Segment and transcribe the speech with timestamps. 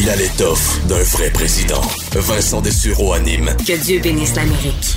[0.00, 1.80] Il a l'étoffe d'un vrai président.
[2.12, 3.50] Vincent Dessureau anime.
[3.66, 4.96] Que Dieu bénisse l'Amérique.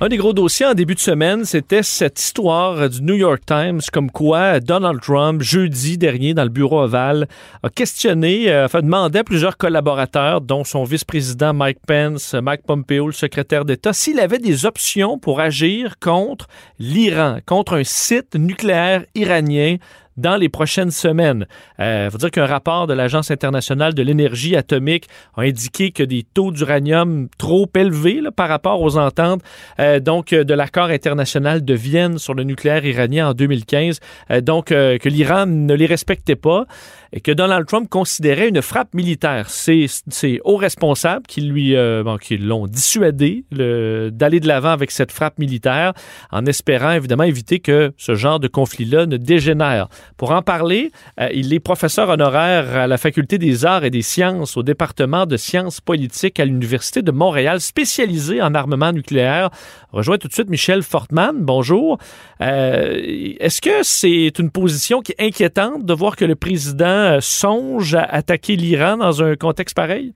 [0.00, 3.80] Un des gros dossiers en début de semaine, c'était cette histoire du New York Times
[3.92, 7.26] comme quoi Donald Trump, jeudi dernier, dans le bureau ovale,
[7.64, 13.08] a questionné, euh, enfin demandé à plusieurs collaborateurs, dont son vice-président Mike Pence, Mike Pompeo,
[13.08, 16.46] le secrétaire d'État, s'il avait des options pour agir contre
[16.78, 19.78] l'Iran, contre un site nucléaire iranien
[20.16, 21.46] dans les prochaines semaines.
[21.78, 26.02] Il euh, faut dire qu'un rapport de l'Agence internationale de l'énergie atomique a indiqué que
[26.02, 29.42] des taux d'uranium trop élevés par rapport aux ententes
[29.78, 34.66] euh, donc de l'accord international de Vienne sur le nucléaire iranien en 2015, euh, donc
[34.66, 36.66] que l'Iran ne les respectait pas
[37.12, 39.48] et que Donald Trump considérait une frappe militaire.
[39.48, 45.38] C'est hauts responsables qui lui bon, qui l'ont dissuadé d'aller de l'avant avec cette frappe
[45.38, 45.92] militaire
[46.30, 49.88] en espérant évidemment éviter que ce genre de conflit-là ne dégénère.
[50.16, 54.02] Pour en parler, euh, il est professeur honoraire à la Faculté des arts et des
[54.02, 59.50] sciences au département de sciences politiques à l'Université de Montréal, spécialisé en armement nucléaire.
[59.92, 61.36] On rejoint tout de suite Michel Fortman.
[61.38, 61.98] Bonjour.
[62.40, 67.94] Euh, est-ce que c'est une position qui est inquiétante de voir que le président songe
[67.94, 70.12] à attaquer l'Iran dans un contexte pareil?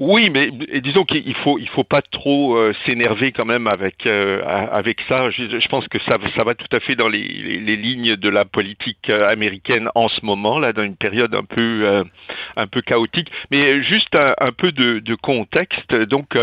[0.00, 0.50] Oui, mais
[0.80, 5.30] disons qu'il faut il faut pas trop euh, s'énerver quand même avec euh, avec ça.
[5.30, 7.22] Je, pense que ça ça va tout à fait dans les,
[7.60, 11.44] les, lignes de la politique euh, américaine en ce moment là, dans une période un
[11.44, 12.04] peu
[12.56, 13.30] un peu chaotique.
[13.52, 15.94] Mais juste un, peu de, de, contexte.
[15.94, 16.36] Donc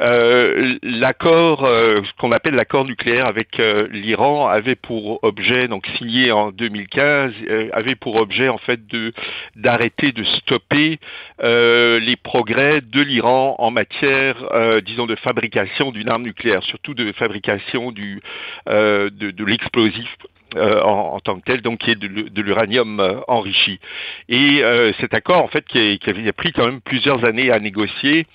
[0.00, 7.32] l'accord, ce qu'on appelle l'accord nucléaire avec l'Iran, avait pour objet donc signé en 2015,
[7.72, 9.12] avait pour objet en fait de
[9.54, 10.98] d'arrêter de stopper
[11.42, 17.12] les progrès de l'Iran en matière, euh, disons, de fabrication d'une arme nucléaire, surtout de
[17.12, 18.20] fabrication du,
[18.68, 20.08] euh, de, l'explosif
[20.56, 23.80] euh, en, tant que tel, donc qui est de, l'uranium enrichi.
[24.28, 24.62] Et
[25.00, 28.26] cet accord, en fait, qui, qui, avait pris quand même plusieurs années à négocier,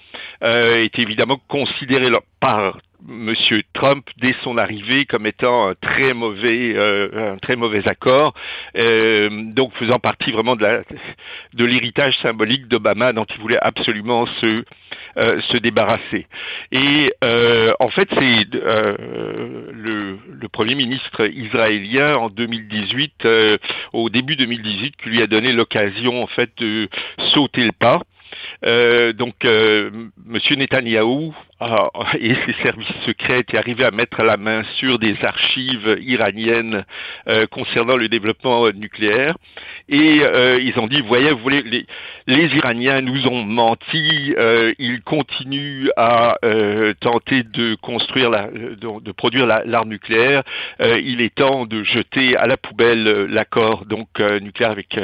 [0.41, 7.33] est évidemment considéré par Monsieur Trump dès son arrivée comme étant un très mauvais, euh,
[7.33, 8.33] un très mauvais accord,
[8.77, 14.63] euh, donc faisant partie vraiment de, l'héritage symbolique d'Obama dont il voulait absolument se
[15.17, 16.27] euh, se débarrasser.
[16.71, 20.17] Et en fait, c'est le,
[20.51, 23.27] premier ministre israélien en 2018,
[23.93, 26.89] au début 2018, qui lui a donné l'occasion en fait de
[27.33, 28.01] sauter le pas.
[29.13, 29.89] Donc, euh,
[30.25, 31.33] Monsieur Netanyahou
[32.19, 36.83] et ses services secrets étaient arrivés à mettre la main sur des archives iraniennes
[37.27, 39.35] euh, concernant le développement nucléaire,
[39.89, 41.85] et euh, ils ont dit, voyez, vous voulez, les,
[42.27, 44.33] les Iraniens nous ont menti,
[44.79, 46.37] ils continuent à
[46.99, 50.43] tenter de construire, la, de, de produire l'arme nucléaire.
[50.79, 54.97] il est temps de jeter à la poubelle l'accord donc nucléaire avec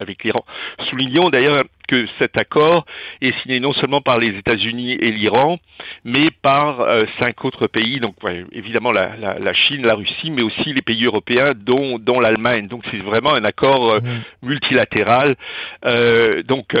[0.00, 0.44] avec l'Iran.
[0.88, 2.84] Soulignons d'ailleurs que cet accord
[3.20, 5.58] est signé non seulement par les États-Unis et l'Iran,
[6.04, 8.16] mais par euh, cinq autres pays, donc
[8.52, 12.68] évidemment la, la, la, Chine, la Russie, mais aussi les pays européens, dont, dont l'Allemagne.
[12.68, 14.46] Donc c'est vraiment un accord euh, mmh.
[14.46, 15.36] multilatéral.
[15.84, 16.76] Euh, donc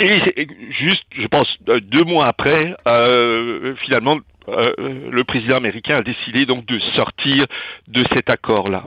[0.00, 2.76] et juste, je pense, deux mois après,
[3.78, 7.46] finalement, le président américain a décidé donc de sortir
[7.86, 8.84] de cet accord-là.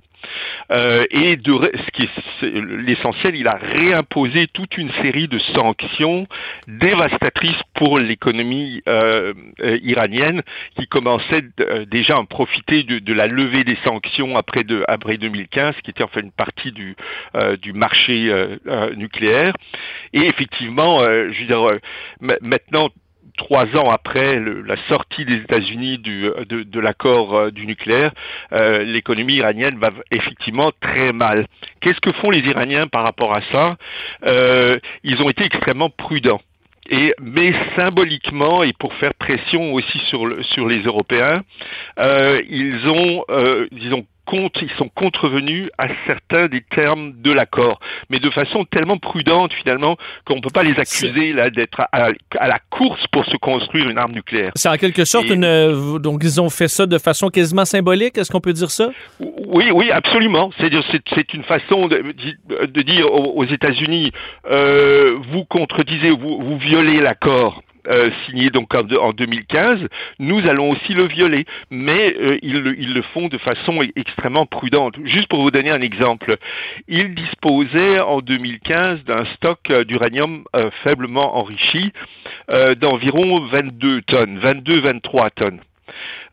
[0.71, 6.27] Euh, et de, ce qui est l'essentiel, il a réimposé toute une série de sanctions
[6.67, 10.43] dévastatrices pour l'économie euh, euh iranienne
[10.77, 15.17] qui commençait euh, déjà à profiter de, de, la levée des sanctions après, de, après
[15.17, 16.95] 2015, qui était en fait une partie du,
[17.61, 18.31] du marché
[18.95, 19.53] nucléaire.
[20.13, 21.79] Et effectivement, je veux dire,
[22.41, 22.89] maintenant
[23.37, 28.11] trois ans après la sortie des États-Unis de, de l'accord euh, du nucléaire,
[28.53, 31.47] euh, l'économie iranienne va effectivement très mal.
[31.79, 33.77] Qu'est-ce que font les Iraniens par rapport à ça?
[34.25, 36.41] Euh, Ils ont été extrêmement prudents.
[36.89, 41.43] Et, mais symboliquement et pour faire pression aussi sur, le, sur les Européens,
[41.97, 43.23] ils ont,
[43.71, 44.05] disons,
[44.61, 49.97] ils sont contrevenus à certains des termes de l'accord, mais de façon tellement prudente finalement
[50.25, 52.11] qu'on ne peut pas les accuser là d'être à,
[52.47, 54.51] la course pour se construire une arme nucléaire.
[54.55, 58.17] C'est en quelque sorte une euh, donc ils ont fait ça de façon quasiment symbolique.
[58.17, 58.89] Est-ce qu'on peut dire ça?
[59.19, 60.51] Oui, oui, absolument.
[60.59, 60.71] C'est
[61.13, 62.13] c'est une façon de,
[62.65, 64.11] de dire aux, États-Unis
[64.49, 67.61] euh, vous contredisez, vous, vous violez l'accord.
[67.87, 69.87] Euh, signé donc en, 2015,
[70.19, 74.95] nous allons aussi le violer, mais euh, ils, le font de façon e-, extrêmement prudente.
[75.03, 76.37] Juste pour vous donner un exemple,
[76.87, 80.43] ils disposaient en 2015 d'un stock euh, d'uranium
[80.83, 81.91] faiblement enrichi
[82.79, 85.59] d'environ 22 tonnes, 22-23 tonnes.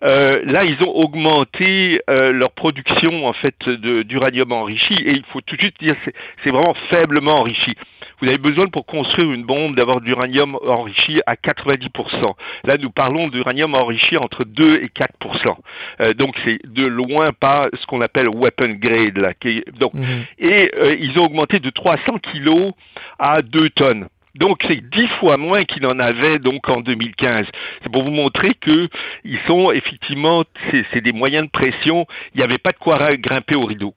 [0.05, 5.40] Euh, là, ils ont augmenté euh, leur production en fait d'uranium enrichi et il faut
[5.40, 5.96] tout de suite dire
[6.44, 7.75] c'est vraiment faiblement enrichi.
[8.20, 12.34] Vous avez besoin pour construire une bombe d'avoir d'uranium enrichi à 90%.
[12.64, 15.56] Là, nous parlons d'uranium enrichi entre 2 et 4%.
[16.00, 19.32] Euh, donc c'est de loin pas ce qu'on appelle weapon grade là.
[19.78, 20.25] donc mhm.
[20.38, 22.72] et euh, ils ont augmenté de 300 kilos
[23.19, 24.08] à 2 tonnes.
[24.35, 27.47] Donc c'est dix fois moins qu'il en avait donc en 2015.
[27.83, 28.89] C'est pour vous montrer que
[29.25, 30.45] ils sont effectivement
[30.93, 32.07] c'est des moyens de pression.
[32.35, 33.95] Il n'y avait pas de quoi grimper au rideau.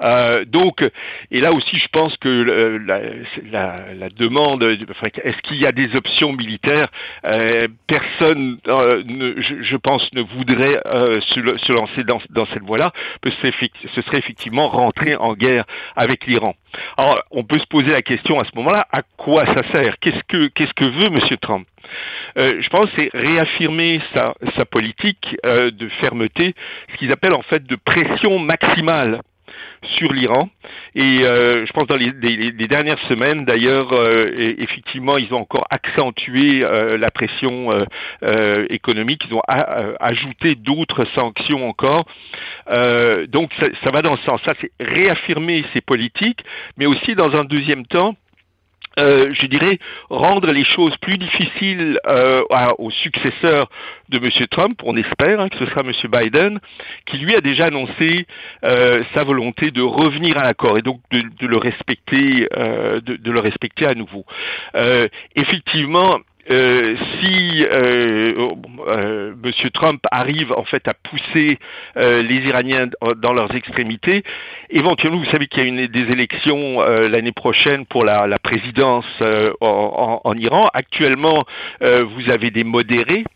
[0.00, 0.84] Euh, donc,
[1.30, 6.88] et là aussi, je pense que la, demande, est-ce qu'il y a des options militaires?
[7.24, 12.92] Euh, Personne, euh, ne, je, pense, ne voudrait se, se, lancer dans, dans cette voie-là,
[13.22, 13.48] parce que
[13.94, 16.54] ce serait effectivement rentrer en guerre avec l'Iran.
[16.96, 19.98] Alors, on peut se poser la question à ce moment-là, à quoi ça sert?
[20.00, 21.66] Qu'est-ce que que veut Monsieur Trump?
[22.36, 26.54] Euh, je pense c'est réaffirmer sa, sa politique euh, de fermeté,
[26.92, 29.20] ce qu'ils appellent en fait de pression maximale
[29.82, 30.48] sur l'Iran.
[30.94, 32.12] Et euh, je pense dans les,
[32.66, 37.86] dernières semaines, d'ailleurs, euh, effectivement, ils ont encore accentué euh, la pression
[38.68, 39.24] économique.
[39.28, 39.42] Ils ont
[40.00, 42.04] ajouté d'autres sanctions encore.
[43.28, 44.40] donc ça, ça, va dans ce sens.
[44.44, 46.44] Ça, c'est réaffirmer ces politiques,
[46.76, 48.14] mais aussi dans un deuxième temps
[48.98, 49.78] euh, je dirais,
[50.08, 52.42] rendre les choses plus difficiles euh,
[52.78, 53.68] au successeur
[54.08, 54.30] de M.
[54.50, 55.92] Trump, on espère hein, que ce sera M.
[56.10, 56.60] Biden,
[57.04, 58.26] qui lui a déjà annoncé
[58.64, 63.40] euh, sa volonté de revenir à l'accord et donc de, le respecter, de, de, le
[63.40, 64.24] respecter à nouveau.
[65.34, 66.18] effectivement,
[66.50, 68.50] euh, si euh,
[68.86, 69.70] euh, M.
[69.72, 71.58] Trump arrive en fait à pousser
[71.96, 74.22] euh, les Iraniens dans leurs extrémités,
[74.70, 79.06] éventuellement, vous savez qu'il y a une, des élections l'année prochaine pour la, la présidence
[79.60, 80.68] en, en, Iran.
[80.72, 81.44] Actuellement,
[81.80, 83.24] vous avez des modérés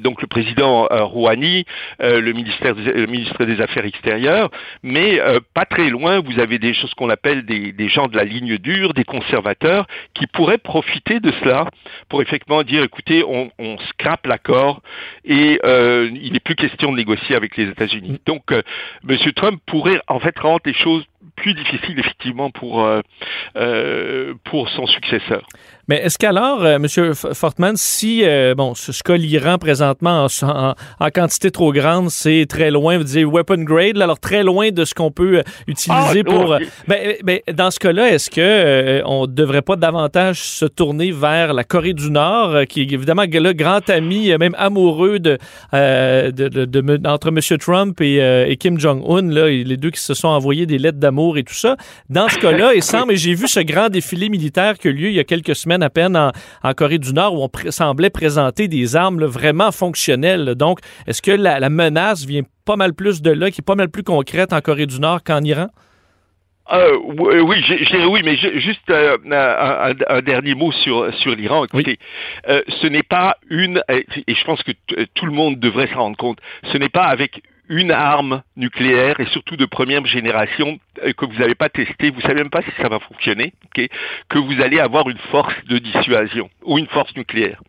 [0.00, 1.64] donc le président euh, Rouhani,
[2.02, 4.50] euh, le, ministère le ministre des Affaires extérieures,
[4.82, 5.20] mais
[5.54, 8.58] pas très loin, vous avez des choses qu'on appelle des, des, gens de la ligne
[8.58, 11.66] dure, des conservateurs, qui pourraient profiter de cela
[12.08, 14.82] pour effectivement dire, écoutez, on, on scrape l'accord
[15.24, 18.12] et il n'est plus question de négocier avec les États-Unis.
[18.12, 18.18] Mm.
[18.26, 19.32] Donc, M.
[19.34, 21.04] Trump pourrait en fait rendre les choses
[21.36, 22.86] plus difficiles effectivement pour
[24.44, 25.46] pour son successeur.
[25.90, 27.14] Mais est-ce qu'alors, euh, M.
[27.34, 32.70] Fortman, si euh, bon, ce, ce l'Iran présentement en, en, quantité trop grande, c'est très
[32.70, 36.30] loin, vous disiez weapon grade, alors très loin de ce qu'on peut euh, utiliser ah,
[36.30, 36.56] pour.
[36.86, 41.64] Ben, ben, dans ce cas-là, est-ce que on devrait pas davantage se tourner vers la
[41.64, 45.38] Corée du Nord, qui est évidemment le grand ami, même amoureux de,
[45.72, 47.58] de, de, entre M.
[47.58, 51.36] Trump et, et Kim Jong-un, là, les deux qui se sont envoyés des lettres d'amour
[51.36, 51.76] et tout ça?
[52.08, 55.08] Dans ce cas-là, et semble, et j'ai vu ce grand défilé militaire qui a lieu
[55.08, 58.68] il y a quelques semaines à peine en, Corée du Nord où on semblait présenter
[58.68, 60.54] des armes vraiment fonctionnelles.
[60.54, 63.90] Donc, est-ce que la, menace vient pas mal plus de là, qui est pas mal
[63.90, 65.68] plus concrète en Corée du Nord qu'en Iran?
[66.72, 67.64] Euh, oui,
[68.08, 69.16] oui, mais juste euh,
[70.08, 71.64] un, dernier mot sur sur l'Iran.
[71.64, 71.98] Écoutez,
[72.48, 74.70] euh, ce n'est pas une, et je pense que
[75.14, 76.38] tout le monde devrait s'en rendre compte,
[76.70, 81.38] ce n'est pas avec une arme nucléaire et surtout de première génération euh, que vous
[81.38, 85.08] n'avez pas testé, vous savez même pas si ça va fonctionner, que vous allez avoir
[85.08, 87.62] une force de dissuasion ou une force nucléaire.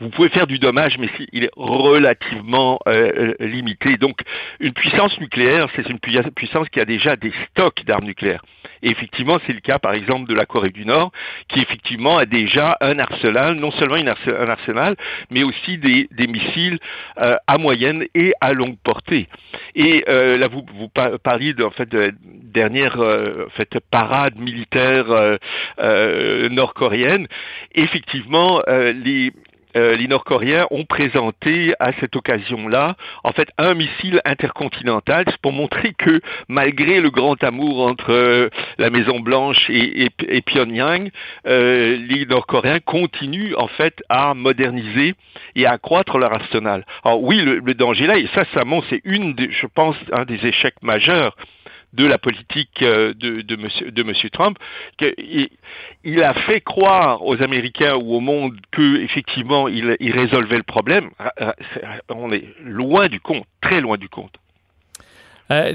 [0.00, 3.96] Vous pouvez faire du dommage, mais il est relativement euh, euh, limité.
[3.96, 4.20] Donc,
[4.58, 8.42] une puissance nucléaire, c'est une puissance qui a déjà des stocks d'armes nucléaires.
[8.82, 11.12] Et effectivement, c'est le cas, par exemple, de la Corée du Nord,
[11.48, 14.96] qui effectivement a déjà un arsenal, non seulement un arsenal,
[15.30, 16.78] mais aussi des, missiles
[17.18, 19.28] euh, à moyenne et à longue portée.
[19.74, 25.06] Et là, vous, vous parliez de, en fait, de la dernière en fait, parade militaire
[26.50, 27.26] nord-coréenne.
[27.74, 29.32] Effectivement, les
[29.76, 35.92] euh, les Nord-Coréens ont présenté à cette occasion-là, en fait, un missile intercontinental pour montrer
[35.94, 38.48] que malgré le grand amour entre euh,
[38.78, 40.10] la Maison Blanche et,
[40.46, 41.10] Pyongyang,
[41.46, 45.14] euh, les Nord-Coréens continuent en fait à moderniser
[45.54, 46.84] et à accroître leur arsenal.
[47.04, 50.82] Alors oui, le, danger là, et ça, ça c'est une, je pense, un des échecs
[50.82, 51.36] majeurs
[51.92, 54.58] de la politique euh, de, de, monsieur, de monsieur Trump,
[54.96, 55.48] qu'il
[56.04, 60.62] il a fait croire aux Américains ou au monde que effectivement il, il résolvait le
[60.62, 61.10] problème.
[62.08, 64.34] On est loin du compte, très loin du compte.
[65.50, 65.72] Euh,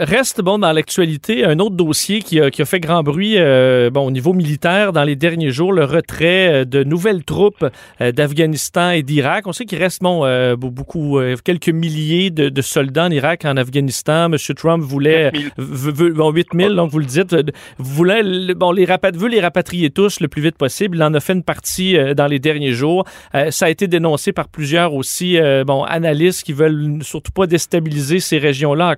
[0.00, 3.88] reste bon dans l'actualité un autre dossier qui a, qui a fait grand bruit euh,
[3.90, 7.64] bon, au niveau militaire dans les derniers jours, le retrait euh, de nouvelles troupes
[8.00, 9.46] d'Afghanistan et d'Irak.
[9.46, 14.30] On sait qu'il reste bon, beaucoup, quelques milliers de, de, soldats en Irak, en Afghanistan.
[14.30, 14.36] M.
[14.56, 17.34] Trump voulait 8 bon, 8 000, donc vous le dites,
[17.78, 20.96] voulait bon, les, veut les rapatrier tous le plus vite possible.
[20.96, 23.04] Il en a fait une partie dans les derniers jours.
[23.50, 28.38] ça a été dénoncé par plusieurs aussi bon, analystes qui veulent surtout pas déstabiliser ces
[28.38, 28.96] régions-là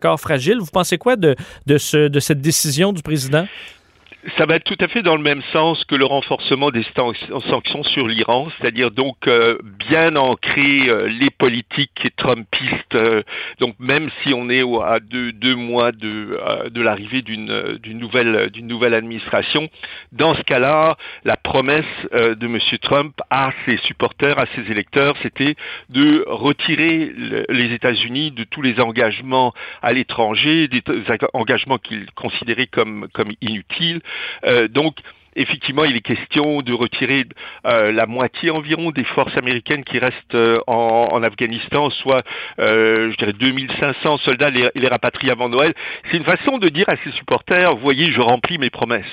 [0.61, 3.47] Vous pensez quoi de, de, ce, de cette décision du président?
[4.37, 6.85] Ça va être tout à fait dans le même sens que le renforcement des
[7.49, 12.95] sanctions sur l'Iran, c'est-à-dire donc euh, bien ancrer euh, les politiques trumpistes.
[12.95, 13.23] Euh,
[13.61, 18.67] donc même si on est à deux, deux mois de, de l'arrivée d'une nouvelle d'une
[18.67, 19.69] nouvelle administration,
[20.12, 22.59] dans ce cas-là, la promesse de M.
[22.83, 25.55] Trump à ses supporters, à ses électeurs, c'était
[25.89, 27.12] de retirer
[27.49, 30.83] les États-Unis de tous les engagements à l'étranger, des
[31.33, 34.10] engagements qu'il considérait comme comme inutiles euh,
[34.69, 34.97] donc,
[35.37, 37.25] effectivement, il est question de retirer
[37.67, 42.25] euh, la moitié environ des forces américaines qui restent euh, en, Afghanistan, soit,
[42.59, 45.75] je dirais, 2500 soldats, les, les rapatrier avant Noël.
[46.11, 49.05] C'est une façon de dire à ses supporters, voyez, je remplis mes promesses.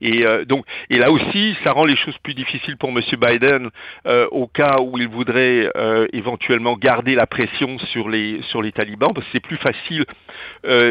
[0.00, 3.00] Et euh, donc, et là aussi, ça rend les choses plus difficiles pour M.
[3.18, 3.70] Biden
[4.06, 8.72] euh, au cas où il voudrait euh, éventuellement garder la pression sur les sur les
[8.72, 10.04] talibans, parce que c'est plus facile,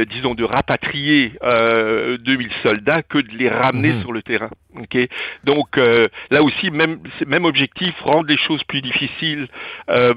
[0.09, 4.01] disons, de rapatrier 2000 soldats que de les ramener mhm.
[4.01, 4.49] sur le terrain.
[4.77, 5.07] Okay
[5.43, 9.47] donc là aussi, même même objectif, rendre les choses plus difficiles
[9.87, 10.11] à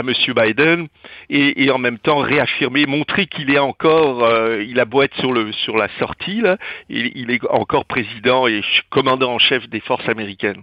[0.00, 0.12] M.
[0.36, 0.88] Biden
[1.30, 4.28] et, et, en même temps réaffirmer, montrer qu'il est encore,
[4.60, 6.58] il a beau être sur le sur la sortie là,
[6.88, 10.62] il, il est encore président et commandant en chef des forces américaines.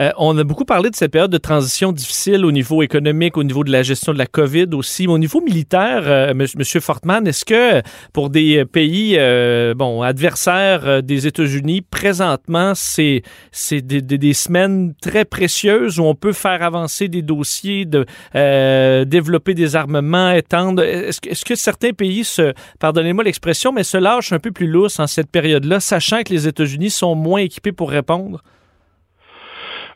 [0.00, 3.44] Euh, on a beaucoup parlé de cette période de transition difficile au niveau économique, au
[3.44, 5.06] niveau de la gestion de la COVID aussi.
[5.06, 7.82] Au niveau militaire, euh, Monsieur Fortman, est-ce que
[8.12, 13.22] pour des pays euh, bon adversaires des États-Unis, présentement, c'est
[13.82, 18.06] des, semaines très précieuses où on peut faire avancer des dossiers, de
[19.04, 20.82] développer des armements, étendre?
[20.82, 24.66] Est-ce que, est que certains pays se, pardonnez-moi l'expression, mais se lâchent un peu plus
[24.66, 28.42] lousse en cette période-là, sachant que les États-Unis sont moins équipés pour répondre?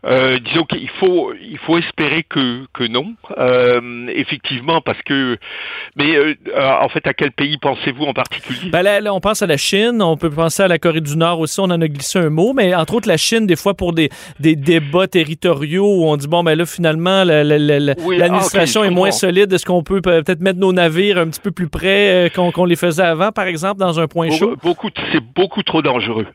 [0.06, 3.14] Euh, disons qu'il faut il faut espérer que que non.
[3.38, 5.36] Euh, effectivement parce que
[5.96, 6.34] mais euh,
[6.80, 8.70] en fait à quel pays pensez-vous en particulier?
[8.70, 11.40] Ben là, on pense à la Chine on peut penser à la Corée du Nord
[11.40, 13.92] aussi on en a glissé un mot mais entre autres la Chine des fois pour
[13.92, 19.10] des, des débats territoriaux où on dit bon ben là finalement l'administration la, est moins
[19.10, 22.76] solide est-ce qu'on peut peut-être mettre nos navires un petit peu plus près qu'on les
[22.76, 24.56] faisait avant par exemple dans un point chaud?
[24.62, 26.26] beaucoup c'est beaucoup trop dangereux.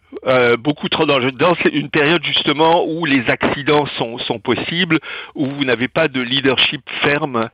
[0.60, 1.32] Beaucoup trop dangereux.
[1.32, 3.61] Dans une période justement où les accidents
[3.98, 5.00] sont, sont possibles,
[5.36, 7.50] où vous n'avez pas de leadership ferme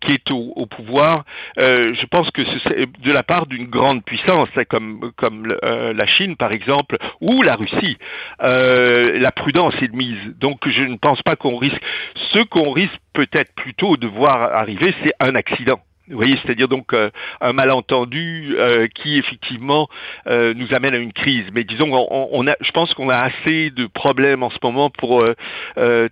[0.00, 1.24] qui est au, pouvoir,
[1.58, 6.06] euh, je pense que c'est de la part d'une grande puissance, comme, comme euh, la
[6.06, 7.96] Chine par exemple, ou la Russie,
[8.42, 10.36] euh, la prudence est de mise.
[10.38, 11.80] Donc je ne pense pas qu'on risque.
[12.32, 15.80] Ce qu'on risque peut-être plutôt de voir arriver, c'est un accident.
[16.10, 17.10] Vous voyez, c'est-à-dire donc euh,
[17.40, 19.88] un malentendu euh, qui effectivement
[20.26, 21.44] euh, nous amène à une crise.
[21.52, 24.90] Mais disons, on, on a, je pense qu'on a assez de problèmes en ce moment
[24.90, 25.24] pour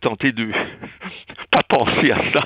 [0.01, 0.49] tenter de
[1.51, 2.45] pas penser à ça.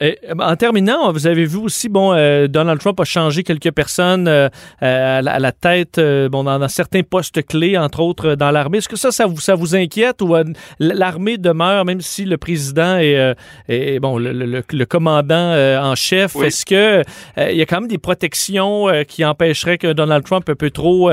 [0.00, 4.26] Eh, en terminant, vous avez vu aussi, bon, euh, Donald Trump a changé quelques personnes
[4.26, 4.48] euh,
[4.80, 8.78] à, la, tête, euh, bon, dans, certains postes clés, entre autres dans l'armée.
[8.78, 10.34] Est-ce que ça, ça vous, ça vous inquiète ou
[10.80, 17.02] l'armée demeure, même si le président est, bon, le, commandant en chef, est-ce que
[17.38, 21.10] il y a quand même des protections qui empêcheraient que Donald Trump un peu trop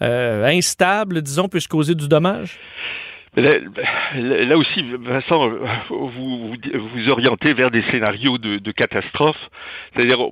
[0.00, 2.58] instable, disons, puisse causer du dommage?
[3.36, 5.50] Là, aussi, Vincent,
[5.90, 9.50] vous, vous, orientez vers des scénarios de, de catastrophe.
[9.92, 10.30] C'est-à-dire,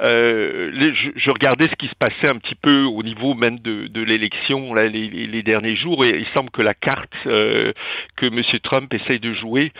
[0.00, 4.02] euh, je, regardais ce qui se passait un petit peu au niveau même de, de
[4.02, 7.72] l'élection les, les, derniers jours, et il semble que la carte euh,
[8.16, 8.42] que M.
[8.62, 9.72] Trump essaye de jouer,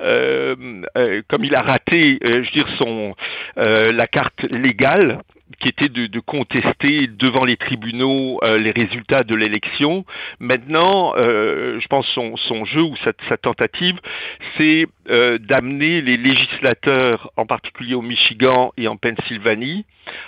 [0.00, 3.14] euh, euh comme il a raté, euh, je veux dire, son
[3.56, 5.20] la carte légale,
[5.64, 10.04] qui était de, contester devant les tribunaux euh, les résultats de l'élection.
[10.38, 13.98] Maintenant, euh, je pense son, son jeu ou sa, tentative,
[14.58, 19.86] c'est euh, d'amener les législateurs, en particulier au Michigan et en Pennsylvanie,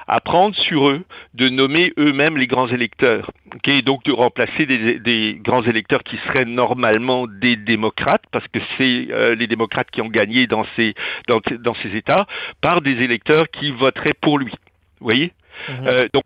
[0.09, 4.65] à prendre sur eux de nommer eux-mêmes les grands électeurs, okay, et donc de remplacer
[4.65, 10.09] des, grands électeurs qui seraient normalement des démocrates, parce que c'est les démocrates qui ont
[10.09, 10.95] gagné dans ces,
[11.29, 12.27] dans ces États,
[12.63, 14.53] par des électeurs qui voteraient pour lui.
[15.01, 15.33] Vous voyez
[15.69, 15.87] mhm.
[15.87, 16.25] euh, Donc,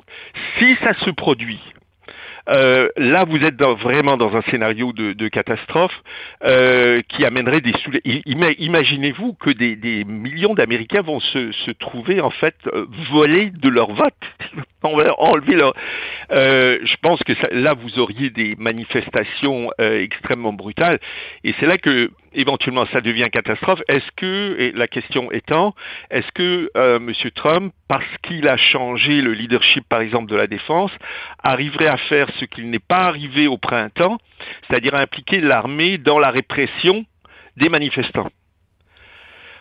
[0.58, 1.60] si ça se produit,
[2.48, 6.02] Euh, là, vous êtes dans, vraiment dans un scénario de, de catastrophe
[6.44, 7.72] euh, qui amènerait des
[8.34, 13.68] Imaginez-vous que des, des millions d'Américains vont se, se, trouver en fait euh, volés de
[13.68, 14.14] leur vote.
[14.82, 15.74] On va enlever leur.
[16.32, 20.98] Euh, je pense que ça, là, vous auriez des manifestations euh, extrêmement brutales,
[21.44, 23.82] et c'est là que éventuellement ça devient catastrophe.
[23.88, 25.74] Est-ce que, et la question étant,
[26.10, 27.12] est-ce que euh, M.
[27.34, 30.92] Trump, parce qu'il a changé le leadership par exemple de la défense,
[31.42, 34.18] arriverait à faire ce qu'il n'est pas arrivé au printemps,
[34.66, 37.04] c'est-à-dire impliquer l'armée dans la répression
[37.56, 38.30] des manifestants?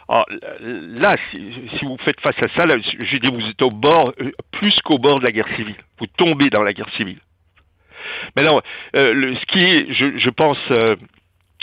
[0.10, 0.26] Alors,
[0.60, 4.32] là, si, vous faites face à ça, là, je dis vous êtes au bord, euh,
[4.52, 5.76] plus qu'au bord de la guerre civile.
[6.00, 7.20] Vous tombez dans la guerre civile.
[8.36, 8.60] Mais non,
[8.96, 10.96] euh, le, ce qui est, je, je pense, euh,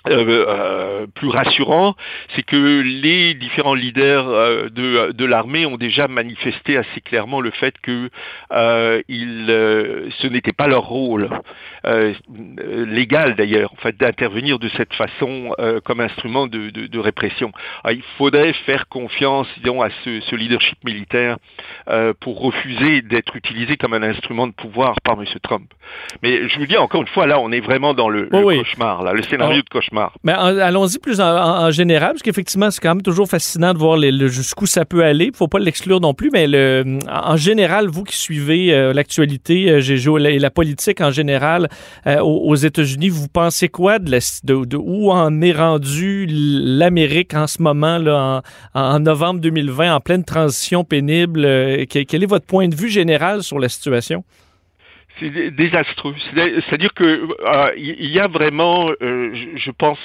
[0.09, 1.95] euh, euh, plus rassurant,
[2.35, 7.51] c'est que les différents leaders euh, de, de l'armée ont déjà manifesté assez clairement le
[7.51, 8.11] fait que
[9.09, 11.29] il, ce n'était pas leur rôle
[12.69, 17.53] légal d'ailleurs, en fait, d'intervenir de cette façon comme instrument de, de, de répression.
[17.85, 21.37] Alors, il faudrait faire confiance, disons, à ce, ce leadership militaire
[22.21, 25.27] pour refuser d'être utilisé comme un instrument de pouvoir par M.
[25.43, 25.71] Trump.
[26.23, 28.59] Mais je vous dis encore une fois, là, on est vraiment dans le, oh le
[28.59, 29.96] cauchemar, là, le scénario de cauchemar.
[30.23, 33.99] Mais allons-y plus en, général, parce qu'effectivement, c'est quand même toujours fascinant de voir
[34.29, 35.27] jusqu'où ça peut aller.
[35.27, 38.93] Il ne faut pas l'exclure non plus, mais le, en général, vous qui suivez euh,
[38.93, 41.69] l'actualité euh, et la politique en général
[42.07, 47.63] euh, aux, États-Unis, vous pensez quoi de, de, où en est rendu l'Amérique en ce
[47.63, 48.43] moment, là,
[48.75, 51.43] en, en, novembre 2020, en pleine transition pénible?
[51.89, 54.25] quel est votre point de vue général sur la situation?
[55.19, 56.15] C'est désastreux.
[56.35, 59.99] C'est-à-dire que euh, il y a vraiment, euh, je pense,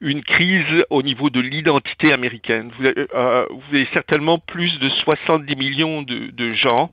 [0.00, 2.70] une crise au niveau de l'identité américaine.
[2.78, 3.46] Vous avez, euh,
[3.92, 6.90] certainement plus de 70 millions de, gens,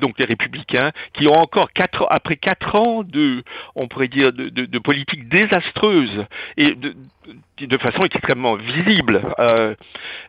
[0.00, 3.42] donc les républicains, qui ont encore quatre après quatre ans de,
[3.74, 6.24] on pourrait dire, de, de, politique désastreuse
[6.56, 9.22] et de, façon extrêmement visible.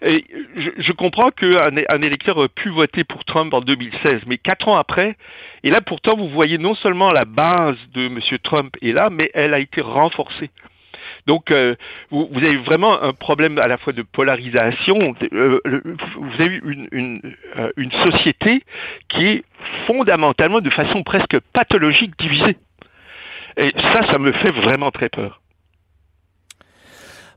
[0.01, 4.77] Je, comprends qu'un un électeur a pu voter pour Trump en 2016, mais quatre ans
[4.77, 5.15] après,
[5.63, 8.19] et là pourtant vous voyez non seulement la base de M.
[8.43, 10.49] Trump est là, mais elle a été renforcée.
[11.25, 11.75] Donc, euh,
[12.11, 15.15] vous, avez vraiment un problème à la fois de polarisation.
[15.31, 15.59] Euh,
[16.17, 17.21] vous avez une,
[17.57, 18.63] euh, une, société
[19.07, 19.43] qui est
[19.87, 22.57] fondamentalement, de façon presque pathologique, divisée.
[23.57, 25.41] Et ça, ça me fait vraiment très peur.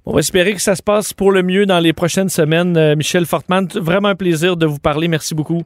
[0.04, 2.95] On va espérer que ça se passe pour le mieux dans les prochaines semaines.
[2.95, 5.09] Michel Fortman, vraiment un plaisir de vous parler.
[5.09, 5.62] Merci beaucoup.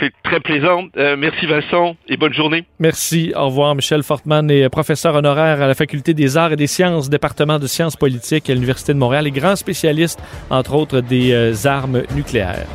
[0.00, 0.84] C'est très plaisant.
[0.96, 2.64] Euh, merci Vincent et bonne journée.
[2.78, 3.32] Merci.
[3.34, 3.74] Au revoir.
[3.74, 7.66] Michel Fortman est professeur honoraire à la Faculté des arts et des sciences, département de
[7.66, 10.20] sciences politiques à l'Université de Montréal et grand spécialiste,
[10.50, 12.66] entre autres, des euh, armes nucléaires.